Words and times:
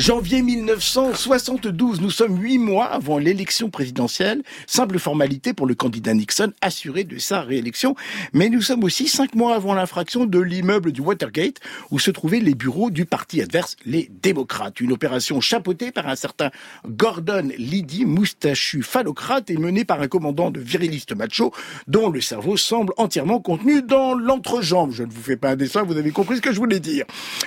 Janvier 0.00 0.40
1972, 0.40 2.00
nous 2.00 2.08
sommes 2.08 2.40
huit 2.40 2.56
mois 2.56 2.86
avant 2.86 3.18
l'élection 3.18 3.68
présidentielle. 3.68 4.42
Simple 4.66 4.98
formalité 4.98 5.52
pour 5.52 5.66
le 5.66 5.74
candidat 5.74 6.14
Nixon 6.14 6.54
assuré 6.62 7.04
de 7.04 7.18
sa 7.18 7.42
réélection. 7.42 7.94
Mais 8.32 8.48
nous 8.48 8.62
sommes 8.62 8.82
aussi 8.82 9.08
cinq 9.08 9.34
mois 9.34 9.54
avant 9.54 9.74
l'infraction 9.74 10.24
de 10.24 10.38
l'immeuble 10.40 10.92
du 10.92 11.02
Watergate 11.02 11.56
où 11.90 11.98
se 11.98 12.10
trouvaient 12.10 12.40
les 12.40 12.54
bureaux 12.54 12.88
du 12.88 13.04
parti 13.04 13.42
adverse, 13.42 13.76
les 13.84 14.10
démocrates. 14.22 14.80
Une 14.80 14.92
opération 14.92 15.42
chapeautée 15.42 15.92
par 15.92 16.08
un 16.08 16.16
certain 16.16 16.48
Gordon 16.88 17.50
Liddy, 17.58 18.06
moustachu 18.06 18.82
phallocrate 18.82 19.50
et 19.50 19.58
menée 19.58 19.84
par 19.84 20.00
un 20.00 20.08
commandant 20.08 20.50
de 20.50 20.60
viriliste 20.60 21.14
macho 21.14 21.52
dont 21.88 22.08
le 22.08 22.22
cerveau 22.22 22.56
semble 22.56 22.94
entièrement 22.96 23.38
contenu 23.38 23.82
dans 23.82 24.14
l'entrejambe. 24.14 24.92
Je 24.92 25.02
ne 25.02 25.10
vous 25.10 25.20
fais 25.20 25.36
pas 25.36 25.50
un 25.50 25.56
dessin, 25.56 25.82
vous 25.82 25.98
avez 25.98 26.10
compris 26.10 26.36
ce 26.36 26.40
que 26.40 26.54
je 26.54 26.58
voulais 26.58 26.80
dire. 26.80 27.04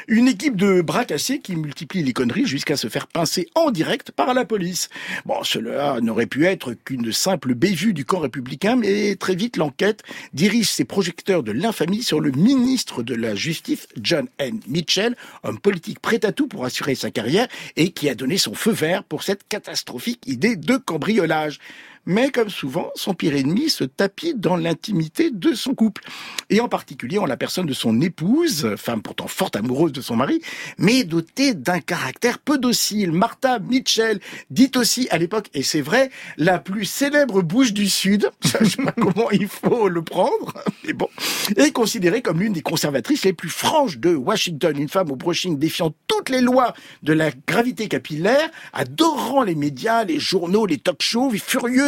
Une 0.07 0.27
équipe 0.27 0.55
de 0.55 0.81
bras 0.81 1.05
cassés 1.05 1.39
qui 1.39 1.55
multiplie 1.55 2.04
les 2.04 2.13
conneries 2.13 2.43
jusqu'à 2.46 2.78
se 2.78 2.88
faire 2.88 3.07
pincer 3.07 3.50
en 3.56 3.71
direct 3.71 4.11
par 4.11 4.33
la 4.33 4.46
police. 4.46 4.89
Bon, 5.25 5.43
cela 5.43 6.00
n'aurait 6.01 6.25
pu 6.25 6.46
être 6.46 6.74
qu'une 6.74 7.11
simple 7.11 7.54
bévue 7.56 7.93
du 7.93 8.06
camp 8.06 8.20
républicain, 8.20 8.75
mais 8.75 9.15
très 9.15 9.36
vite 9.36 9.57
l'enquête 9.57 10.04
dirige 10.34 10.70
ses 10.70 10.86
projecteurs 10.86 11.43
de 11.43 11.51
l'infamie 11.51 12.04
sur 12.04 12.20
le 12.20 12.32
ministre 12.32 13.04
de 13.04 13.15
la 13.15 13.36
Justice, 13.36 13.87
John 14.01 14.28
N. 14.37 14.60
Mitchell, 14.68 15.15
homme 15.43 15.60
politique 15.60 16.00
prêt 16.00 16.25
à 16.25 16.32
tout 16.32 16.48
pour 16.48 16.65
assurer 16.65 16.96
sa 16.96 17.11
carrière 17.11 17.48
et 17.75 17.92
qui 17.92 18.10
a 18.10 18.15
donné 18.15 18.37
son 18.37 18.54
feu 18.54 18.71
vert 18.71 19.04
pour 19.04 19.23
cette 19.23 19.48
catastrophique 19.48 20.28
idée 20.28 20.56
de 20.56 20.78
cambriolage 20.78 21.60
mais 22.06 22.32
comme 22.32 22.50
souvent, 22.50 22.92
son 22.96 23.14
pire 23.14 23.36
ennemi 23.36 23.70
se 23.70 23.84
tapit 23.84 24.34
dans 24.36 24.56
l'intimité 24.56 25.32
de 25.32 25.54
son 25.54 25.74
couple. 25.74 26.04
Et 26.50 26.60
en 26.60 26.68
particulier 26.68 27.18
en 27.18 27.26
la 27.26 27.38
personne 27.38 27.66
de 27.66 27.74
son 27.74 28.02
épouse, 28.02 28.76
femme 28.78 29.02
pourtant 29.02 29.28
forte 29.28 29.56
amoureuse 29.56 29.92
de 29.92 30.02
son 30.02 30.16
mari, 30.16 30.42
mais 30.78 31.04
dotée 31.04 31.54
d'un 31.54 31.79
caractère 31.79 32.39
peu 32.39 32.58
docile. 32.58 33.12
Martha 33.12 33.59
Mitchell, 33.59 34.20
dite 34.50 34.78
aussi 34.78 35.08
à 35.12 35.17
l'époque, 35.17 35.50
et 35.54 35.64
c'est 35.64 35.82
vrai, 35.82 36.10
la 36.38 36.60
plus 36.60 36.86
célèbre 36.86 37.42
bouche 37.42 37.73
du 37.73 37.88
Sud, 37.88 38.30
je 38.62 38.66
sais 38.66 38.84
pas 38.84 38.92
comment 38.92 39.32
il 39.32 39.48
faut 39.48 39.88
le 39.88 40.02
prendre, 40.02 40.54
mais 40.86 40.94
bon, 40.94 41.08
est 41.56 41.72
considérée 41.72 42.22
comme 42.22 42.40
l'une 42.40 42.54
des 42.54 42.62
conservatrices 42.62 43.23
les 43.26 43.34
plus 43.34 43.50
franches 43.50 43.98
de 43.98 44.16
Washington, 44.16 44.78
une 44.78 44.90
femme 44.90 45.12
au 45.12 45.16
brushing 45.16 45.58
défiant 45.58 45.94
toutes 46.08 46.30
les 46.30 46.42
lois 46.42 46.73
de 47.04 47.14
la 47.14 47.32
gravité 47.48 47.88
capillaire, 47.88 48.50
adorant 48.73 49.44
les 49.44 49.56
médias, 49.56 50.04
les 50.04 50.20
journaux, 50.20 50.66
les 50.66 50.78
talk-shows, 50.78 51.30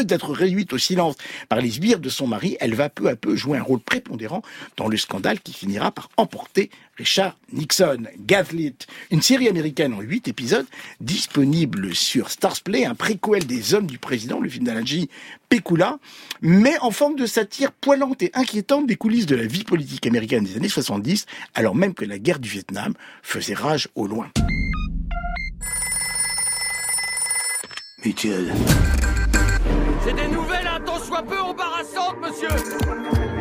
d'être 0.05 0.31
réduite 0.31 0.73
au 0.73 0.77
silence 0.77 1.15
par 1.49 1.61
les 1.61 1.71
sbires 1.71 1.99
de 1.99 2.09
son 2.09 2.27
mari, 2.27 2.57
elle 2.59 2.75
va 2.75 2.89
peu 2.89 3.09
à 3.09 3.15
peu 3.15 3.35
jouer 3.35 3.57
un 3.57 3.63
rôle 3.63 3.79
prépondérant 3.79 4.41
dans 4.77 4.87
le 4.87 4.97
scandale 4.97 5.39
qui 5.41 5.53
finira 5.53 5.91
par 5.91 6.09
emporter 6.17 6.69
Richard 6.97 7.37
Nixon. 7.51 8.03
Gaslit, 8.19 8.75
une 9.11 9.21
série 9.21 9.47
américaine 9.47 9.93
en 9.93 10.01
huit 10.01 10.27
épisodes, 10.27 10.65
disponible 11.01 11.93
sur 11.93 12.29
Starsplay, 12.29 12.85
un 12.85 12.95
préquel 12.95 13.45
des 13.45 13.73
hommes 13.73 13.87
du 13.87 13.97
président, 13.97 14.39
le 14.39 14.49
film 14.49 14.65
d'Alain 14.65 14.83
Pekula, 15.49 15.99
mais 16.41 16.77
en 16.79 16.91
forme 16.91 17.15
de 17.15 17.25
satire 17.25 17.71
poilante 17.71 18.21
et 18.21 18.31
inquiétante 18.33 18.87
des 18.87 18.95
coulisses 18.95 19.25
de 19.25 19.35
la 19.35 19.45
vie 19.45 19.63
politique 19.63 20.07
américaine 20.07 20.43
des 20.43 20.57
années 20.57 20.69
70, 20.69 21.25
alors 21.53 21.75
même 21.75 21.93
que 21.93 22.05
la 22.05 22.19
guerre 22.19 22.39
du 22.39 22.49
Vietnam 22.49 22.93
faisait 23.21 23.53
rage 23.53 23.89
au 23.95 24.07
loin. 24.07 24.29
Mitchell. 28.05 28.53
C'est 30.05 30.13
des 30.13 30.27
nouvelles 30.27 30.67
un 30.67 30.79
tant 30.81 30.99
soit 30.99 31.23
peu 31.23 31.39
embarrassantes, 31.39 32.17
monsieur 32.21 32.49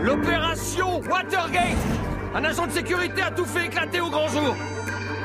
L'opération 0.03 0.99
Watergate 1.11 1.77
Un 2.35 2.43
agent 2.43 2.67
de 2.69 2.73
sécurité 2.73 3.21
a 3.21 3.31
tout 3.31 3.45
fait 3.45 3.67
éclater 3.67 4.01
au 4.01 4.09
grand 4.09 4.29
jour 4.29 4.57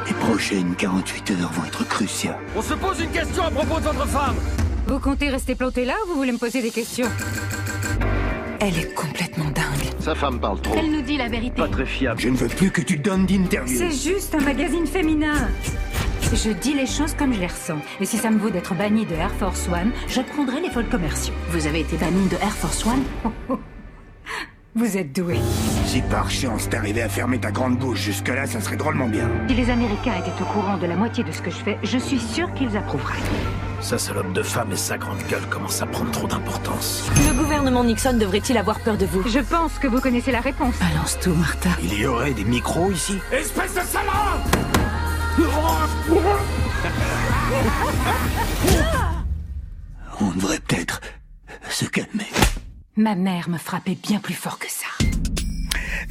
Les 0.05 0.13
prochaines 0.15 0.75
48 0.75 1.31
heures 1.31 1.51
vont 1.53 1.63
être 1.63 1.87
cruciales. 1.87 2.35
On 2.57 2.61
se 2.61 2.73
pose 2.73 2.99
une 2.99 3.11
question 3.11 3.43
à 3.43 3.51
propos 3.51 3.79
de 3.79 3.85
votre 3.85 4.05
femme 4.05 4.35
Vous 4.87 4.99
comptez 4.99 5.29
rester 5.29 5.55
planté 5.55 5.85
là 5.85 5.93
ou 6.03 6.09
vous 6.09 6.15
voulez 6.15 6.33
me 6.33 6.37
poser 6.37 6.61
des 6.61 6.71
questions? 6.71 7.07
Elle 8.59 8.77
est 8.77 8.93
complètement 8.93 9.45
dingue. 9.51 9.93
Sa 10.01 10.15
femme 10.15 10.41
parle 10.41 10.59
trop. 10.61 10.75
Elle 10.77 10.91
nous 10.91 11.01
dit 11.01 11.15
la 11.15 11.29
vérité. 11.29 11.55
Pas 11.55 11.69
très 11.69 11.85
fiable. 11.85 12.19
Je 12.19 12.27
ne 12.27 12.35
veux 12.35 12.49
plus 12.49 12.69
que 12.69 12.81
tu 12.81 12.97
donnes 12.97 13.25
d'interviews. 13.25 13.77
C'est 13.77 14.11
juste 14.11 14.35
un 14.35 14.41
magazine 14.41 14.85
féminin. 14.85 15.47
Je 16.33 16.51
dis 16.51 16.73
les 16.73 16.85
choses 16.85 17.15
comme 17.15 17.33
je 17.33 17.39
les 17.39 17.47
ressens. 17.47 17.79
Et 17.99 18.05
si 18.05 18.17
ça 18.17 18.29
me 18.29 18.37
vaut 18.37 18.51
d'être 18.51 18.75
banni 18.75 19.05
de 19.05 19.15
Air 19.15 19.31
Force 19.31 19.67
One, 19.67 19.91
je 20.07 20.21
prendrai 20.21 20.61
les 20.61 20.69
vols 20.69 20.87
commerciaux. 20.87 21.33
Vous 21.49 21.65
avez 21.65 21.79
été 21.79 21.97
banni 21.97 22.27
de 22.27 22.35
Air 22.35 22.51
Force 22.51 22.85
One 22.85 23.03
Vous 24.75 24.95
êtes 24.95 25.11
doué. 25.11 25.37
Si 25.87 26.01
par 26.03 26.29
chance 26.29 26.69
t'arrivais 26.69 27.01
à 27.01 27.09
fermer 27.09 27.39
ta 27.39 27.51
grande 27.51 27.79
bouche 27.79 27.99
jusque-là, 27.99 28.45
ça 28.45 28.61
serait 28.61 28.77
drôlement 28.77 29.07
bien. 29.07 29.27
Si 29.47 29.55
les 29.55 29.71
Américains 29.71 30.13
étaient 30.19 30.41
au 30.41 30.45
courant 30.45 30.77
de 30.77 30.85
la 30.85 30.95
moitié 30.95 31.23
de 31.23 31.31
ce 31.31 31.41
que 31.41 31.49
je 31.49 31.55
fais, 31.55 31.79
je 31.81 31.97
suis 31.97 32.19
sûr 32.19 32.53
qu'ils 32.53 32.77
approuveraient. 32.77 33.17
Sa 33.81 33.97
salope 33.97 34.31
de 34.31 34.43
femme 34.43 34.71
et 34.71 34.77
sa 34.77 34.99
grande 34.99 35.23
gueule 35.29 35.45
commencent 35.49 35.81
à 35.81 35.87
prendre 35.87 36.11
trop 36.11 36.27
d'importance. 36.27 37.09
Le 37.27 37.33
gouvernement 37.33 37.83
Nixon 37.83 38.13
devrait-il 38.13 38.57
avoir 38.57 38.79
peur 38.81 38.97
de 38.97 39.07
vous? 39.07 39.27
Je 39.27 39.39
pense 39.39 39.79
que 39.79 39.87
vous 39.87 39.99
connaissez 39.99 40.31
la 40.31 40.41
réponse. 40.41 40.75
Balance 40.79 41.17
tout, 41.19 41.33
Martha. 41.33 41.71
Il 41.81 41.95
y 41.95 42.05
aurait 42.05 42.33
des 42.33 42.43
micros 42.43 42.91
ici? 42.91 43.17
Espèce 43.31 43.73
de 43.73 43.81
salade 43.81 44.68
On 50.21 50.31
devrait 50.31 50.59
peut-être 50.59 51.01
se 51.69 51.85
calmer. 51.85 52.27
Ma 52.95 53.15
mère 53.15 53.49
me 53.49 53.57
frappait 53.57 53.97
bien 54.01 54.19
plus 54.19 54.33
fort 54.33 54.59
que 54.59 54.67
ça. 54.69 54.87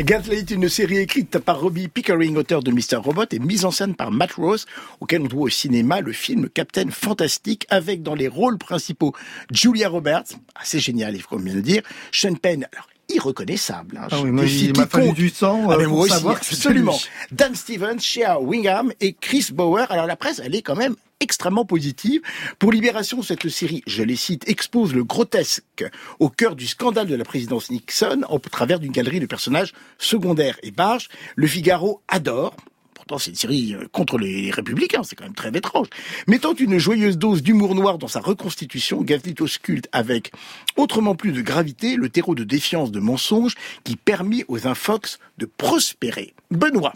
Gaslight, 0.01 0.51
une 0.51 0.69
série 0.69 0.99
écrite 0.99 1.39
par 1.39 1.61
Robbie 1.61 1.89
Pickering, 1.89 2.37
auteur 2.37 2.63
de 2.63 2.71
Mr. 2.71 2.97
Robot, 2.97 3.27
et 3.33 3.39
mise 3.39 3.65
en 3.65 3.71
scène 3.71 3.95
par 3.95 4.11
Matt 4.11 4.33
Rose, 4.33 4.67
auquel 5.01 5.23
on 5.23 5.27
doit 5.27 5.43
au 5.43 5.49
cinéma 5.49 6.01
le 6.01 6.13
film 6.13 6.49
Captain 6.49 6.91
Fantastic, 6.91 7.67
avec 7.69 8.03
dans 8.03 8.15
les 8.15 8.29
rôles 8.29 8.59
principaux 8.59 9.13
Julia 9.53 9.89
Roberts, 9.89 10.35
assez 10.55 10.79
génial, 10.79 11.15
il 11.15 11.23
faut 11.23 11.39
bien 11.39 11.55
le 11.55 11.63
dire, 11.63 11.83
Sean 12.13 12.35
Penn, 12.35 12.67
alors 12.73 12.89
irreconnaissable. 13.09 13.99
Hein. 14.01 14.09
Ah 14.11 14.21
oui, 14.23 14.31
moi, 14.31 14.45
il 14.45 14.77
m'a 14.77 14.87
fallu 14.87 15.13
du 15.13 15.33
temps 15.33 15.69
ah, 15.69 15.75
euh, 15.75 15.79
mais 15.79 15.85
pour 15.85 15.99
aussi, 15.99 16.13
savoir 16.13 16.39
que 16.39 16.45
c'était 16.45 16.69
absolument. 16.69 16.93
lui. 16.93 17.37
Dan 17.37 17.55
Stevens, 17.55 18.01
Shea 18.01 18.41
Wingham 18.41 18.93
et 19.01 19.15
Chris 19.15 19.49
Bauer. 19.53 19.91
Alors 19.91 20.07
la 20.07 20.17
presse, 20.17 20.41
elle 20.45 20.55
est 20.55 20.63
quand 20.63 20.77
même 20.77 20.95
extrêmement 21.21 21.65
positive. 21.65 22.21
Pour 22.59 22.73
Libération, 22.73 23.23
cette 23.23 23.49
série, 23.49 23.83
je 23.87 24.03
les 24.03 24.17
cite, 24.17 24.49
expose 24.49 24.95
le 24.95 25.05
grotesque 25.05 25.85
au 26.19 26.29
cœur 26.29 26.57
du 26.57 26.67
scandale 26.67 27.07
de 27.07 27.15
la 27.15 27.25
présidence 27.25 27.71
Nixon 27.71 28.23
au 28.29 28.39
travers 28.39 28.79
d'une 28.79 28.93
galerie 28.93 29.21
de 29.21 29.27
personnages 29.27 29.73
secondaires 29.99 30.59
et 30.63 30.71
barges. 30.71 31.09
Le 31.37 31.47
Figaro 31.47 32.03
adore. 32.09 32.55
Pourtant, 32.95 33.19
c'est 33.19 33.31
une 33.31 33.37
série 33.37 33.75
euh, 33.75 33.87
contre 33.93 34.19
les 34.19 34.51
républicains, 34.51 35.03
c'est 35.03 35.17
quand 35.17 35.25
même 35.25 35.35
très 35.35 35.51
étrange. 35.51 35.87
Mettant 36.27 36.53
une 36.55 36.79
joyeuse 36.79 37.17
dose 37.17 37.43
d'humour 37.43 37.75
noir 37.75 37.97
dans 37.97 38.09
sa 38.09 38.21
reconstitution, 38.21 39.03
Gaslit 39.03 39.37
ausculte 39.41 39.89
avec 39.93 40.33
autrement 40.77 41.15
plus 41.15 41.33
de 41.33 41.41
gravité 41.41 41.97
le 41.97 42.09
terreau 42.09 42.35
de 42.35 42.45
défiance, 42.45 42.91
de 42.91 43.01
mensonges 43.01 43.55
qui 43.85 43.97
permit 43.97 44.45
aux 44.49 44.67
infox 44.67 45.19
de 45.39 45.47
prospérer. 45.47 46.35
Benoît. 46.51 46.93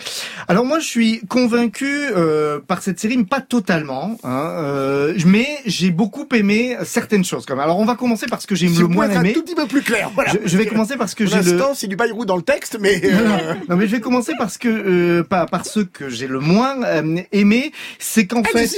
Alors 0.49 0.65
moi, 0.65 0.79
je 0.79 0.87
suis 0.87 1.21
convaincu 1.29 1.87
euh, 1.87 2.59
par 2.59 2.83
cette 2.83 2.99
série, 2.99 3.19
mais 3.19 3.25
pas 3.25 3.41
totalement. 3.43 4.17
Hein, 4.25 4.51
euh, 4.57 5.15
mais 5.27 5.47
j'ai 5.67 5.91
beaucoup 5.91 6.27
aimé 6.35 6.77
certaines 6.85 7.25
choses. 7.25 7.45
Quand 7.45 7.55
même. 7.55 7.65
Alors 7.65 7.79
on 7.79 7.85
va 7.85 7.95
commencer 7.95 8.27
par 8.27 8.41
ce 8.41 8.47
que 8.47 8.55
j'ai 8.55 8.69
Si 8.69 8.79
le 8.79 8.87
moins 8.89 9.09
être 9.11 9.19
un 9.19 9.21
aimé. 9.21 9.33
tout 9.35 9.43
petit 9.43 9.55
peu 9.55 9.67
plus 9.67 9.83
clair. 9.83 10.11
Voilà. 10.15 10.33
Je, 10.33 10.49
je 10.49 10.57
vais 10.59 10.67
commencer 10.67 10.97
parce 10.97 11.15
que 11.15 11.25
Pour 11.25 11.33
j'ai 11.35 11.43
le. 11.43 11.51
l'instant, 11.59 11.75
c'est 11.75 11.87
du 11.87 11.97
Bayrou 11.97 12.25
dans 12.25 12.37
le 12.37 12.43
texte, 12.43 12.79
mais 12.81 13.01
euh, 13.05 13.55
non 13.69 13.77
mais 13.77 13.87
je 13.87 13.93
vais 13.93 14.01
commencer 14.01 14.33
parce 14.39 14.57
que 14.57 14.69
euh, 14.69 15.23
par, 15.23 15.47
par 15.47 15.67
ce 15.67 15.81
que 15.81 16.09
j'ai 16.09 16.27
le 16.27 16.41
moins 16.41 16.83
euh, 16.85 17.21
aimé, 17.33 17.73
c'est 17.99 18.27
qu'en 18.27 18.43
fait 18.45 18.71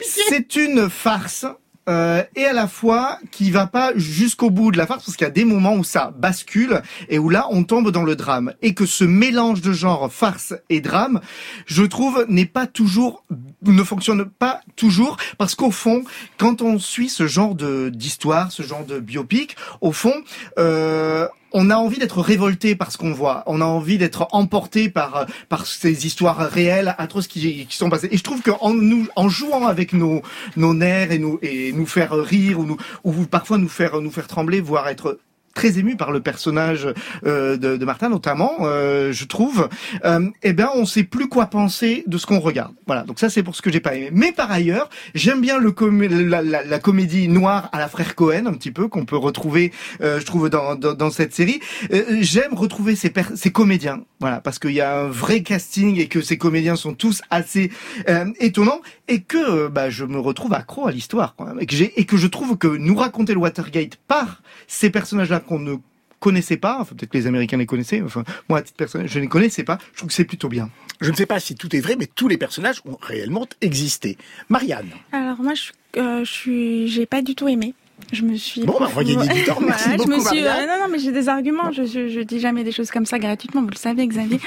c'est 0.00 0.56
une 0.56 0.88
farce. 0.88 1.44
Euh, 1.90 2.22
et 2.36 2.44
à 2.44 2.52
la 2.52 2.68
fois 2.68 3.18
qui 3.32 3.50
va 3.50 3.66
pas 3.66 3.92
jusqu'au 3.96 4.50
bout 4.50 4.70
de 4.70 4.78
la 4.78 4.86
farce 4.86 5.04
parce 5.04 5.16
qu'il 5.16 5.26
y 5.26 5.28
a 5.28 5.32
des 5.32 5.44
moments 5.44 5.74
où 5.74 5.82
ça 5.82 6.12
bascule 6.16 6.82
et 7.08 7.18
où 7.18 7.28
là 7.28 7.48
on 7.50 7.64
tombe 7.64 7.90
dans 7.90 8.04
le 8.04 8.14
drame. 8.14 8.54
Et 8.62 8.74
que 8.74 8.86
ce 8.86 9.02
mélange 9.02 9.60
de 9.60 9.72
genre 9.72 10.12
farce 10.12 10.54
et 10.68 10.80
drame 10.80 11.20
je 11.66 11.82
trouve 11.82 12.24
n'est 12.28 12.46
pas 12.46 12.68
toujours 12.68 13.24
ne 13.62 13.82
fonctionne 13.82 14.24
pas 14.24 14.60
toujours 14.76 15.16
parce 15.36 15.56
qu'au 15.56 15.72
fond 15.72 16.04
quand 16.38 16.62
on 16.62 16.78
suit 16.78 17.08
ce 17.08 17.26
genre 17.26 17.56
de 17.56 17.88
d'histoire 17.88 18.52
ce 18.52 18.62
genre 18.62 18.84
de 18.84 19.00
biopic 19.00 19.56
au 19.80 19.90
fond 19.92 20.14
euh, 20.58 21.26
on 21.52 21.70
a 21.70 21.76
envie 21.76 21.98
d'être 21.98 22.20
révolté 22.20 22.74
par 22.74 22.92
ce 22.92 22.98
qu'on 22.98 23.12
voit. 23.12 23.42
On 23.46 23.60
a 23.60 23.64
envie 23.64 23.98
d'être 23.98 24.28
emporté 24.32 24.88
par 24.88 25.26
par 25.48 25.66
ces 25.66 26.06
histoires 26.06 26.38
réelles, 26.38 26.94
atroces 26.98 27.26
qui, 27.26 27.66
qui 27.66 27.76
sont 27.76 27.90
passées. 27.90 28.08
Et 28.10 28.16
je 28.16 28.22
trouve 28.22 28.42
qu'en 28.42 28.72
nous, 28.72 29.06
en 29.16 29.28
jouant 29.28 29.66
avec 29.66 29.92
nos 29.92 30.22
nos 30.56 30.74
nerfs 30.74 31.12
et 31.12 31.18
nous 31.18 31.38
et 31.42 31.72
nous 31.72 31.86
faire 31.86 32.12
rire 32.12 32.60
ou 32.60 32.64
nous 32.64 32.76
ou 33.04 33.12
parfois 33.26 33.58
nous 33.58 33.68
faire 33.68 34.00
nous 34.00 34.10
faire 34.10 34.26
trembler, 34.26 34.60
voire 34.60 34.88
être 34.88 35.18
très 35.54 35.78
ému 35.78 35.96
par 35.96 36.12
le 36.12 36.20
personnage 36.20 36.88
euh, 37.26 37.56
de, 37.56 37.76
de 37.76 37.84
Martin 37.84 38.08
notamment, 38.08 38.52
euh, 38.60 39.12
je 39.12 39.24
trouve. 39.24 39.68
Euh, 40.04 40.28
eh 40.42 40.52
ben, 40.52 40.68
on 40.74 40.84
sait 40.86 41.02
plus 41.04 41.28
quoi 41.28 41.46
penser 41.46 42.04
de 42.06 42.18
ce 42.18 42.26
qu'on 42.26 42.38
regarde. 42.40 42.72
Voilà. 42.86 43.02
Donc 43.02 43.18
ça, 43.18 43.28
c'est 43.30 43.42
pour 43.42 43.56
ce 43.56 43.62
que 43.62 43.70
j'ai 43.72 43.80
pas 43.80 43.94
aimé. 43.94 44.10
Mais 44.12 44.32
par 44.32 44.50
ailleurs, 44.50 44.88
j'aime 45.14 45.40
bien 45.40 45.58
le 45.58 45.70
comé- 45.72 46.08
la, 46.08 46.42
la- 46.42 46.64
la 46.64 46.78
comédie 46.78 47.28
noire 47.28 47.68
à 47.72 47.78
la 47.78 47.88
frère 47.88 48.14
Cohen, 48.14 48.46
un 48.46 48.52
petit 48.52 48.70
peu 48.70 48.88
qu'on 48.88 49.04
peut 49.04 49.16
retrouver, 49.16 49.72
euh, 50.00 50.20
je 50.20 50.26
trouve, 50.26 50.50
dans, 50.50 50.74
dans, 50.76 50.94
dans 50.94 51.10
cette 51.10 51.34
série. 51.34 51.60
Euh, 51.92 52.18
j'aime 52.20 52.54
retrouver 52.54 52.96
ces, 52.96 53.12
ces 53.34 53.50
comédiens. 53.50 54.02
Voilà, 54.20 54.40
parce 54.40 54.58
qu'il 54.58 54.72
y 54.72 54.80
a 54.80 55.00
un 55.00 55.08
vrai 55.08 55.42
casting 55.42 55.98
et 55.98 56.06
que 56.06 56.20
ces 56.20 56.36
comédiens 56.38 56.76
sont 56.76 56.94
tous 56.94 57.22
assez 57.30 57.70
euh, 58.08 58.26
étonnants. 58.38 58.80
et 59.08 59.20
que 59.22 59.66
bah, 59.68 59.90
je 59.90 60.04
me 60.04 60.18
retrouve 60.20 60.52
accro 60.54 60.86
à 60.86 60.92
l'histoire 60.92 61.34
et 61.58 61.66
que, 61.66 61.74
et 61.96 62.04
que 62.04 62.16
je 62.16 62.26
trouve 62.28 62.56
que 62.56 62.68
nous 62.68 62.94
raconter 62.94 63.32
le 63.32 63.40
Watergate 63.40 63.96
par 64.06 64.42
ces 64.68 64.90
personnages-là 64.90 65.39
qu'on 65.40 65.58
ne 65.58 65.76
connaissait 66.20 66.58
pas, 66.58 66.78
enfin 66.80 66.94
peut-être 66.94 67.10
que 67.10 67.18
les 67.18 67.26
Américains 67.26 67.56
les 67.56 67.66
connaissaient, 67.66 68.02
enfin 68.02 68.24
moi 68.48 68.58
à 68.58 68.62
titre 68.62 68.76
personnel 68.76 69.08
je 69.08 69.18
ne 69.18 69.22
les 69.22 69.28
connaissais 69.28 69.64
pas, 69.64 69.78
je 69.92 69.98
trouve 69.98 70.08
que 70.08 70.14
c'est 70.14 70.24
plutôt 70.24 70.48
bien. 70.48 70.70
Je 71.00 71.10
ne 71.10 71.16
sais 71.16 71.26
pas 71.26 71.40
si 71.40 71.54
tout 71.54 71.74
est 71.74 71.80
vrai, 71.80 71.96
mais 71.98 72.06
tous 72.06 72.28
les 72.28 72.36
personnages 72.36 72.82
ont 72.84 72.98
réellement 73.00 73.46
existé. 73.62 74.18
Marianne. 74.50 74.90
Alors 75.12 75.42
moi 75.42 75.54
je, 75.54 75.72
euh, 75.98 76.24
je 76.24 76.30
suis, 76.30 76.88
j'ai 76.88 77.06
pas 77.06 77.22
du 77.22 77.34
tout 77.34 77.48
aimé. 77.48 77.74
Je 78.12 78.22
me 78.22 78.36
suis. 78.36 78.62
Bon, 78.64 78.76
bah, 78.78 78.88
on 78.90 78.94
va 78.94 79.04
gagner 79.04 79.28
du 79.28 79.44
temps. 79.44 79.58
Merci 79.60 79.84
Voilà, 79.88 80.02
je 80.02 80.08
beaucoup, 80.08 80.20
me 80.20 80.28
suis. 80.28 80.44
Euh, 80.44 80.66
non, 80.66 80.78
non, 80.80 80.88
mais 80.90 80.98
j'ai 80.98 81.12
des 81.12 81.28
arguments. 81.28 81.70
Je, 81.72 81.84
je, 81.84 82.08
je 82.08 82.20
dis 82.20 82.40
jamais 82.40 82.64
des 82.64 82.72
choses 82.72 82.90
comme 82.90 83.06
ça 83.06 83.18
gratuitement. 83.18 83.62
Vous 83.62 83.68
le 83.70 83.76
savez, 83.76 84.06
Xavier. 84.06 84.40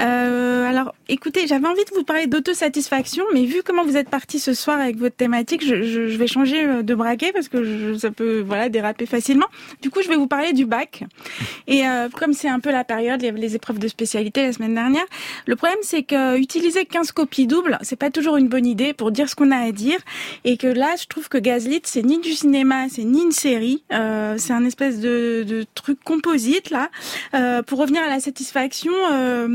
Euh, 0.00 0.68
alors, 0.68 0.94
écoutez, 1.08 1.46
j'avais 1.46 1.66
envie 1.66 1.84
de 1.84 1.94
vous 1.94 2.04
parler 2.04 2.26
d'autosatisfaction, 2.26 3.24
mais 3.32 3.44
vu 3.44 3.62
comment 3.64 3.84
vous 3.84 3.96
êtes 3.96 4.08
parti 4.08 4.38
ce 4.38 4.54
soir 4.54 4.80
avec 4.80 4.96
votre 4.96 5.16
thématique, 5.16 5.64
je, 5.64 5.82
je, 5.82 6.16
vais 6.16 6.26
changer 6.26 6.64
euh, 6.64 6.82
de 6.82 6.94
braquet 6.94 7.32
parce 7.32 7.48
que 7.48 7.96
ça 7.98 8.10
peut, 8.10 8.40
voilà, 8.40 8.68
déraper 8.68 9.06
facilement. 9.06 9.46
Du 9.82 9.90
coup, 9.90 10.00
je 10.02 10.08
vais 10.08 10.16
vous 10.16 10.26
parler 10.26 10.52
du 10.52 10.66
bac. 10.66 11.04
Et 11.66 11.86
euh, 11.86 12.08
comme 12.08 12.32
c'est 12.32 12.48
un 12.48 12.60
peu 12.60 12.70
la 12.70 12.84
période, 12.84 13.22
il 13.22 13.26
y 13.26 13.28
avait 13.28 13.40
les 13.40 13.54
épreuves 13.54 13.78
de 13.78 13.88
spécialité 13.88 14.46
la 14.46 14.52
semaine 14.52 14.74
dernière. 14.74 15.04
Le 15.46 15.56
problème, 15.56 15.78
c'est 15.82 16.02
que 16.02 16.38
utiliser 16.38 16.84
15 16.84 17.12
copies 17.12 17.46
doubles, 17.46 17.78
c'est 17.82 17.96
pas 17.96 18.10
toujours 18.10 18.36
une 18.36 18.48
bonne 18.48 18.66
idée 18.66 18.92
pour 18.92 19.10
dire 19.10 19.28
ce 19.28 19.34
qu'on 19.34 19.50
a 19.50 19.58
à 19.58 19.72
dire. 19.72 19.98
Et 20.44 20.56
que 20.56 20.66
là, 20.66 20.94
je 21.00 21.06
trouve 21.06 21.28
que 21.28 21.38
Gaslit, 21.38 21.82
c'est 21.84 22.02
ni 22.02 22.18
du 22.18 22.32
cinéma, 22.32 22.81
c'est 22.88 23.04
ni 23.04 23.22
une 23.22 23.32
série. 23.32 23.82
Euh, 23.92 24.36
c'est 24.38 24.52
un 24.52 24.64
espèce 24.64 25.00
de, 25.00 25.64
truc 25.74 26.02
composite 26.04 26.70
là. 26.70 26.90
Euh, 27.34 27.62
pour 27.62 27.78
revenir 27.78 28.02
à 28.02 28.08
la 28.08 28.20
satisfaction, 28.20 28.92
euh, 29.10 29.48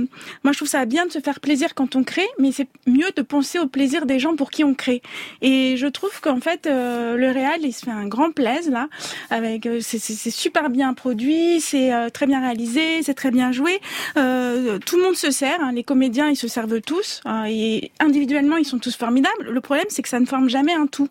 moi 0.44 0.52
je 0.52 0.58
trouve 0.58 0.68
ça 0.68 0.86
bien 0.86 1.06
de 1.06 1.12
se 1.12 1.20
faire 1.20 1.40
plaisir 1.40 1.76
quand 1.76 1.96
on 1.96 2.04
crée, 2.04 2.28
mais 2.40 2.52
c'est 2.52 2.68
mieux 2.86 3.10
de 3.16 3.22
penser 3.22 3.60
au 3.60 3.68
plaisir 3.68 4.06
des 4.06 4.20
gens 4.20 4.36
pour 4.36 4.50
qui 4.50 4.64
on 4.64 4.74
crée. 4.74 5.02
Et 5.42 5.76
je 5.78 5.88
trouve 5.88 6.20
qu'en 6.22 6.40
fait, 6.40 6.66
le 6.66 7.32
réal, 7.32 7.62
il 7.64 7.74
se 7.74 7.86
fait 7.86 7.92
un 7.92 8.08
grand 8.08 8.32
plaisir 8.32 8.48
là. 8.72 8.88
Avec, 9.30 9.68
c'est, 9.82 10.00
super 10.00 10.70
bien 10.70 10.94
produit, 10.94 11.60
c'est 11.60 11.92
très 12.12 12.26
bien 12.28 12.40
réalisé, 12.40 13.02
c'est 13.04 13.14
très 13.14 13.32
bien 13.32 13.52
joué. 13.52 13.80
Tout 14.16 14.98
le 14.98 15.04
monde 15.04 15.16
se 15.16 15.32
sert, 15.32 15.62
hein, 15.62 15.72
les 15.72 15.84
comédiens 15.84 16.30
ils 16.30 16.36
se 16.36 16.48
servent 16.48 16.82
tous, 16.82 17.22
hein, 17.26 17.46
et 17.48 17.92
individuellement 18.00 18.58
ils 18.58 18.66
sont 18.66 18.80
tous 18.80 18.96
formidables. 18.96 19.50
Le 19.50 19.62
problème 19.62 19.86
c'est 19.90 20.02
que 20.02 20.10
ça 20.10 20.20
ne 20.20 20.26
forme 20.26 20.50
jamais 20.50 20.74
un 20.74 20.88
tout. 20.88 21.10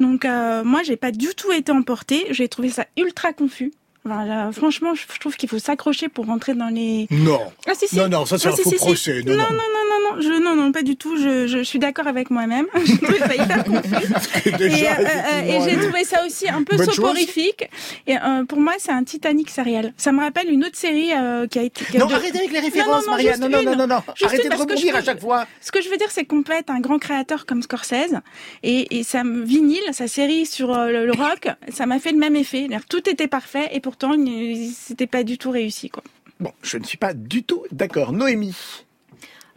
Donc 0.00 0.24
euh, 0.24 0.64
moi 0.64 0.82
j'ai 0.84 0.96
pas 0.96 1.10
du 1.10 1.28
tout 1.36 1.52
été 1.52 1.72
emportée, 1.72 2.26
j'ai 2.30 2.48
trouvé 2.48 2.68
ça 2.70 2.86
ultra 2.96 3.32
confus. 3.32 3.72
Enfin, 4.06 4.26
là, 4.26 4.52
franchement, 4.52 4.94
je 4.94 5.06
trouve 5.18 5.34
qu'il 5.34 5.48
faut 5.48 5.58
s'accrocher 5.58 6.10
pour 6.10 6.26
rentrer 6.26 6.52
dans 6.54 6.68
les. 6.68 7.06
Non. 7.10 7.40
Ah 7.66 7.72
si 7.74 7.88
si. 7.88 7.96
Non, 7.96 8.08
non, 8.08 8.26
ça 8.26 8.36
c'est 8.36 8.48
Ah, 8.48 8.52
un 8.52 8.56
si, 8.56 8.62
faux 8.64 8.70
si, 8.70 8.76
procès. 8.76 9.22
Non. 9.24 9.32
non, 9.32 9.42
non, 9.50 9.83
non, 10.14 10.22
non, 10.22 10.22
je, 10.36 10.42
non, 10.42 10.56
non, 10.56 10.72
pas 10.72 10.82
du 10.82 10.96
tout. 10.96 11.16
Je, 11.16 11.46
je, 11.46 11.58
je 11.58 11.62
suis 11.62 11.78
d'accord 11.78 12.06
avec 12.06 12.30
moi-même. 12.30 12.66
Je 12.84 12.96
trouve 12.96 13.18
ça 13.18 13.34
hyper 13.34 13.64
confus. 13.64 14.50
Déjà, 14.58 14.76
et, 14.76 14.86
euh, 14.86 15.08
euh, 15.32 15.40
et 15.66 15.70
j'ai 15.70 15.76
trouvé 15.80 16.04
ça 16.04 16.24
aussi 16.26 16.48
un 16.48 16.62
peu 16.62 16.76
soporifique. 16.84 17.68
Et 18.06 18.16
euh, 18.16 18.44
pour 18.44 18.60
moi, 18.60 18.74
c'est 18.78 18.92
un 18.92 19.04
Titanic 19.04 19.50
sériel. 19.50 19.92
Ça 19.96 20.12
me 20.12 20.20
rappelle 20.20 20.50
une 20.50 20.64
autre 20.64 20.76
série 20.76 21.12
euh, 21.12 21.46
qui 21.46 21.58
a 21.58 21.62
été. 21.62 21.84
qui 21.84 21.96
a 21.96 22.00
Non, 22.00 22.06
de- 22.06 22.14
arrêtez 22.14 22.38
avec 22.38 22.52
les 22.52 22.60
références, 22.60 23.04
juste 23.18 23.38
Non, 23.40 23.48
non, 23.48 23.62
non, 23.62 23.76
non, 23.76 23.86
non. 23.86 24.02
Arrêtez 24.24 24.48
de 24.48 24.54
rebondir 24.56 24.96
à 24.96 25.02
chaque 25.02 25.20
fois. 25.20 25.46
Ce 25.60 25.72
que 25.72 25.80
je 25.82 25.88
veux 25.88 25.96
dire, 25.96 26.08
c'est 26.10 26.24
qu'on 26.24 26.42
peut 26.42 26.52
être 26.52 26.70
un 26.70 26.80
grand 26.80 26.98
créateur 26.98 27.46
comme 27.46 27.62
Scorsese 27.62 28.20
et, 28.62 28.98
et 28.98 29.02
ça 29.02 29.24
me 29.24 29.42
vinyle, 29.44 29.82
sa 29.92 30.08
série 30.08 30.46
sur 30.46 30.72
le, 30.74 31.06
le 31.06 31.12
rock, 31.12 31.48
ça 31.72 31.86
m'a 31.86 31.98
fait 31.98 32.12
le 32.12 32.18
même 32.18 32.36
effet. 32.36 32.68
Tout 32.88 33.08
était 33.08 33.28
parfait 33.28 33.68
et 33.72 33.80
pourtant, 33.80 34.12
c'était 34.74 35.06
pas 35.06 35.22
du 35.22 35.38
tout 35.38 35.50
réussi, 35.50 35.88
quoi. 35.90 36.02
Bon, 36.40 36.52
je 36.62 36.78
ne 36.78 36.84
suis 36.84 36.98
pas 36.98 37.14
du 37.14 37.44
tout 37.44 37.62
d'accord. 37.70 38.12
Noémie. 38.12 38.54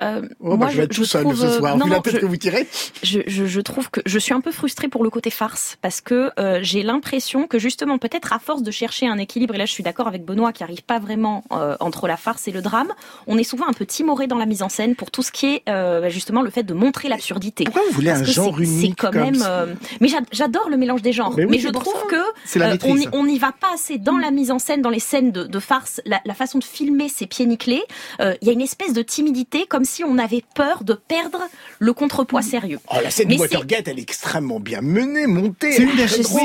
Euh, 0.01 0.21
Oh, 0.39 0.51
bah, 0.51 0.55
moi, 0.57 0.69
je 0.69 0.77
vais 0.77 0.83
être 0.83 0.93
tout 0.95 1.05
seul 1.05 1.23
trouve, 1.23 1.35
ce 1.39 1.45
euh, 1.45 1.57
soir. 1.57 1.77
non, 1.77 1.85
Vu 1.85 1.91
la 1.91 1.95
non, 1.97 2.01
tête 2.01 2.15
je- 2.15 2.19
que 2.19 2.25
vous 2.25 2.37
tirez. 2.37 2.67
je, 3.03 3.19
je, 3.27 3.45
je 3.45 3.61
trouve 3.61 3.89
que 3.89 3.99
je 4.05 4.19
suis 4.19 4.33
un 4.33 4.41
peu 4.41 4.51
frustrée 4.51 4.87
pour 4.87 5.03
le 5.03 5.09
côté 5.09 5.29
farce 5.29 5.77
parce 5.81 6.01
que 6.01 6.31
euh, 6.39 6.59
j'ai 6.61 6.83
l'impression 6.83 7.47
que 7.47 7.59
justement 7.59 7.97
peut-être 7.97 8.33
à 8.33 8.39
force 8.39 8.61
de 8.63 8.71
chercher 8.71 9.07
un 9.07 9.17
équilibre 9.17 9.55
et 9.55 9.57
là 9.57 9.65
je 9.65 9.71
suis 9.71 9.83
d'accord 9.83 10.07
avec 10.07 10.23
Benoît 10.25 10.53
qui 10.53 10.63
arrive 10.63 10.83
pas 10.83 10.99
vraiment 10.99 11.43
euh, 11.51 11.75
entre 11.79 12.07
la 12.07 12.17
farce 12.17 12.47
et 12.47 12.51
le 12.51 12.61
drame, 12.61 12.89
on 13.27 13.37
est 13.37 13.43
souvent 13.43 13.67
un 13.67 13.73
peu 13.73 13.85
timoré 13.85 14.27
dans 14.27 14.37
la 14.37 14.45
mise 14.45 14.61
en 14.63 14.69
scène 14.69 14.95
pour 14.95 15.11
tout 15.11 15.23
ce 15.23 15.31
qui 15.31 15.47
est 15.47 15.63
bah, 15.65 16.09
justement 16.09 16.41
le 16.41 16.49
fait 16.49 16.63
de 16.63 16.73
montrer 16.73 17.09
l'absurdité. 17.09 17.63
Pourquoi 17.65 17.83
vous 17.87 17.93
voulez 17.93 18.09
Parce 18.09 18.21
un 18.21 18.25
genre 18.25 18.55
c'est- 18.57 18.65
c'est 18.65 18.71
unique 18.71 18.99
quand 18.99 19.11
comme 19.11 19.21
même. 19.21 19.77
mais 20.01 20.07
j'a- 20.07 20.17
j'adore 20.31 20.69
le 20.69 20.77
mélange 20.77 21.01
des 21.01 21.11
genres. 21.13 21.33
Mais 21.37 21.45
oui, 21.45 21.59
je 21.59 21.69
trouve 21.69 21.93
ça. 21.93 22.07
que 22.53 22.59
la 22.59 22.75
on 23.13 23.25
n'y 23.25 23.39
va 23.39 23.51
pas 23.51 23.73
assez 23.73 23.97
dans 23.97 24.17
la 24.17 24.31
mise 24.31 24.51
en 24.51 24.59
scène, 24.59 24.81
dans 24.81 24.89
les 24.89 24.99
scènes 24.99 25.31
de, 25.31 25.43
de 25.43 25.59
farce, 25.59 26.01
la, 26.05 26.21
la 26.25 26.33
façon 26.33 26.59
de 26.59 26.63
filmer 26.63 27.09
ces 27.09 27.25
pieds 27.25 27.45
nickelés. 27.45 27.83
Il 28.19 28.47
y 28.47 28.49
a 28.49 28.53
une 28.53 28.61
espèce 28.61 28.93
de 28.93 29.01
timidité, 29.01 29.65
comme 29.67 29.85
si 29.87 30.03
on 30.03 30.17
avait 30.17 30.43
peur 30.55 30.83
de 30.83 30.93
perdre 30.93 31.41
le 31.79 31.93
contrepoids 31.93 32.41
sérieux. 32.41 32.79
Oh, 32.91 32.97
la 33.03 33.09
scène 33.09 33.27
Mais 33.29 33.35
de 33.35 33.41
Watergate, 33.41 33.87
elle 33.87 33.99
est 33.99 34.03
extrêmement 34.03 34.59
bien 34.59 34.81
menée, 34.81 35.25
montée. 35.27 35.71
C'est 35.73 35.83
une 35.83 35.95
des. 35.95 36.03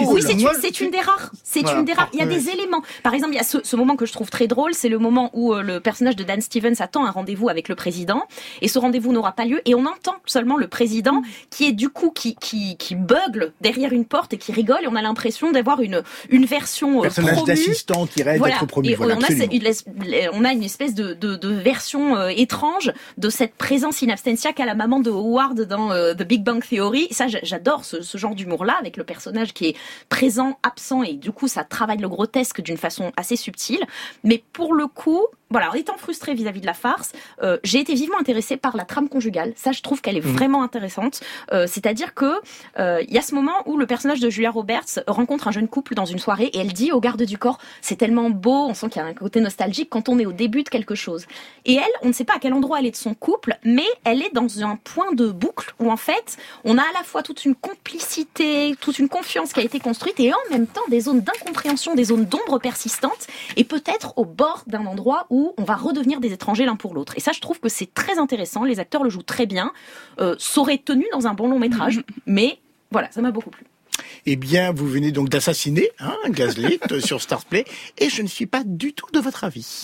Oui, 0.08 0.22
c'est 0.22 0.32
une, 0.80 0.88
une 0.88 1.00
rares. 1.00 1.30
C'est 1.44 1.60
Voilà. 1.62 1.78
une 1.80 1.84
des 1.84 1.92
rares. 1.92 2.08
Il 2.12 2.18
y 2.18 2.22
a 2.22 2.26
Ouais. 2.26 2.34
des 2.34 2.48
éléments. 2.50 2.82
Par 3.02 3.14
exemple, 3.14 3.32
il 3.34 3.36
y 3.36 3.40
a 3.40 3.44
ce, 3.44 3.58
ce 3.62 3.76
moment 3.76 3.96
que 3.96 4.06
je 4.06 4.12
trouve 4.12 4.30
très 4.30 4.46
drôle, 4.46 4.74
c'est 4.74 4.88
le 4.88 4.98
moment 4.98 5.30
où 5.34 5.52
euh, 5.54 5.62
le 5.62 5.80
personnage 5.80 6.16
de 6.16 6.24
Dan 6.24 6.40
Stevens 6.40 6.74
attend 6.80 7.04
un 7.04 7.10
rendez-vous 7.10 7.48
avec 7.48 7.68
le 7.68 7.74
président, 7.74 8.22
et 8.60 8.68
ce 8.68 8.78
rendez-vous 8.78 9.12
n'aura 9.12 9.32
pas 9.32 9.44
lieu, 9.44 9.60
et 9.64 9.74
on 9.74 9.84
entend 9.86 10.14
seulement 10.26 10.56
le 10.56 10.68
président 10.68 11.22
qui 11.50 11.66
est 11.66 11.72
du 11.72 11.88
coup 11.88 12.10
qui 12.10 12.36
qui 12.36 12.76
qui 12.76 12.94
bugle 12.94 13.52
derrière 13.60 13.92
une 13.92 14.04
porte 14.04 14.32
et 14.32 14.38
qui 14.38 14.52
rigole, 14.52 14.78
et 14.84 14.88
on 14.88 14.94
a 14.96 15.02
l'impression 15.02 15.50
d'avoir 15.52 15.80
une 15.80 16.02
une 16.30 16.44
version 16.46 17.00
euh, 17.00 17.02
Personnage 17.02 17.44
d'assistant 17.44 18.06
qui 18.06 18.22
rêve 18.22 18.40
d'être 18.42 18.66
promu. 18.66 18.88
Et 18.90 18.94
Voilà, 18.94 19.16
on, 19.16 19.22
a, 19.22 19.26
on 20.32 20.44
a 20.44 20.52
une 20.52 20.62
espèce 20.62 20.94
de, 20.94 21.14
de, 21.14 21.36
de 21.36 21.48
version 21.48 22.16
euh, 22.16 22.28
étrange 22.28 22.92
de 23.18 23.28
cette 23.32 23.54
présence 23.54 24.02
in 24.02 24.08
absentia 24.10 24.52
qu'a 24.52 24.64
la 24.66 24.74
maman 24.74 25.00
de 25.00 25.10
Howard 25.10 25.60
dans 25.62 25.90
euh, 25.90 26.14
The 26.14 26.22
Big 26.22 26.44
Bang 26.44 26.62
Theory. 26.64 27.08
Ça, 27.10 27.26
j'a- 27.28 27.40
j'adore 27.42 27.84
ce, 27.84 28.00
ce 28.02 28.18
genre 28.18 28.34
d'humour-là, 28.34 28.76
avec 28.78 28.96
le 28.96 29.04
personnage 29.04 29.52
qui 29.52 29.66
est 29.66 29.76
présent, 30.08 30.58
absent, 30.62 31.02
et 31.02 31.14
du 31.14 31.32
coup, 31.32 31.48
ça 31.48 31.64
travaille 31.64 31.98
le 31.98 32.08
grotesque 32.08 32.60
d'une 32.60 32.76
façon 32.76 33.12
assez 33.16 33.36
subtile. 33.36 33.80
Mais 34.24 34.42
pour 34.52 34.74
le 34.74 34.86
coup, 34.86 35.26
voilà, 35.52 35.70
en 35.70 35.74
étant 35.74 35.96
frustrée 35.96 36.34
vis-à-vis 36.34 36.60
de 36.60 36.66
la 36.66 36.74
farce, 36.74 37.12
euh, 37.42 37.58
j'ai 37.62 37.78
été 37.78 37.94
vivement 37.94 38.18
intéressée 38.18 38.56
par 38.56 38.76
la 38.76 38.84
trame 38.84 39.08
conjugale. 39.08 39.52
Ça, 39.56 39.72
je 39.72 39.82
trouve 39.82 40.00
qu'elle 40.00 40.16
est 40.16 40.20
vraiment 40.20 40.62
intéressante. 40.62 41.20
Euh, 41.52 41.66
C'est-à-dire 41.68 42.14
que 42.14 42.40
euh, 42.78 43.02
il 43.06 43.14
y 43.14 43.18
a 43.18 43.22
ce 43.22 43.34
moment 43.34 43.52
où 43.66 43.76
le 43.76 43.86
personnage 43.86 44.20
de 44.20 44.30
Julia 44.30 44.50
Roberts 44.50 45.00
rencontre 45.06 45.48
un 45.48 45.50
jeune 45.52 45.68
couple 45.68 45.94
dans 45.94 46.06
une 46.06 46.18
soirée 46.18 46.46
et 46.46 46.58
elle 46.58 46.72
dit 46.72 46.90
au 46.90 47.00
garde 47.00 47.22
du 47.22 47.38
corps 47.38 47.58
c'est 47.80 47.96
tellement 47.96 48.30
beau, 48.30 48.66
on 48.66 48.74
sent 48.74 48.88
qu'il 48.88 49.02
y 49.02 49.04
a 49.04 49.08
un 49.08 49.14
côté 49.14 49.40
nostalgique 49.40 49.88
quand 49.90 50.08
on 50.08 50.18
est 50.18 50.26
au 50.26 50.32
début 50.32 50.62
de 50.62 50.68
quelque 50.68 50.94
chose. 50.94 51.26
Et 51.64 51.74
elle, 51.74 51.92
on 52.02 52.08
ne 52.08 52.12
sait 52.12 52.24
pas 52.24 52.34
à 52.36 52.38
quel 52.38 52.54
endroit 52.54 52.80
elle 52.80 52.86
est 52.86 52.92
de 52.92 52.96
son 52.96 53.14
couple, 53.14 53.58
mais 53.64 53.86
elle 54.04 54.22
est 54.22 54.32
dans 54.32 54.64
un 54.64 54.76
point 54.76 55.12
de 55.12 55.30
boucle 55.30 55.74
où 55.78 55.90
en 55.90 55.96
fait 55.96 56.38
on 56.64 56.78
a 56.78 56.82
à 56.82 56.92
la 56.94 57.02
fois 57.04 57.22
toute 57.22 57.44
une 57.44 57.54
complicité, 57.54 58.74
toute 58.80 58.98
une 58.98 59.08
confiance 59.08 59.52
qui 59.52 59.60
a 59.60 59.62
été 59.62 59.78
construite 59.80 60.18
et 60.18 60.32
en 60.32 60.50
même 60.50 60.66
temps 60.66 60.82
des 60.88 61.00
zones 61.00 61.20
d'incompréhension, 61.20 61.94
des 61.94 62.04
zones 62.04 62.24
d'ombre 62.24 62.58
persistantes 62.58 63.26
et 63.56 63.64
peut-être 63.64 64.14
au 64.16 64.24
bord 64.24 64.62
d'un 64.66 64.86
endroit 64.86 65.26
où 65.30 65.41
on 65.56 65.64
va 65.64 65.76
redevenir 65.76 66.20
des 66.20 66.32
étrangers 66.32 66.64
l'un 66.64 66.76
pour 66.76 66.94
l'autre. 66.94 67.14
Et 67.16 67.20
ça, 67.20 67.32
je 67.32 67.40
trouve 67.40 67.60
que 67.60 67.68
c'est 67.68 67.92
très 67.92 68.18
intéressant. 68.18 68.64
Les 68.64 68.80
acteurs 68.80 69.02
le 69.02 69.10
jouent 69.10 69.22
très 69.22 69.46
bien. 69.46 69.72
Euh, 70.20 70.36
ça 70.38 70.60
aurait 70.60 70.78
tenu 70.78 71.06
dans 71.12 71.26
un 71.26 71.34
bon 71.34 71.48
long 71.48 71.58
métrage, 71.58 72.02
mais 72.26 72.58
voilà, 72.90 73.10
ça 73.10 73.22
m'a 73.22 73.30
beaucoup 73.30 73.50
plu. 73.50 73.64
Eh 74.26 74.36
bien, 74.36 74.72
vous 74.72 74.88
venez 74.88 75.12
donc 75.12 75.28
d'assassiner 75.28 75.90
hein, 75.98 76.16
Gaslit 76.28 76.80
sur 77.00 77.20
Starsplay, 77.20 77.64
et 77.98 78.08
je 78.08 78.22
ne 78.22 78.28
suis 78.28 78.46
pas 78.46 78.62
du 78.64 78.92
tout 78.92 79.10
de 79.12 79.20
votre 79.20 79.44
avis. 79.44 79.82